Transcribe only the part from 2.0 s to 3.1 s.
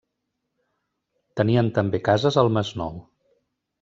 cases al Masnou.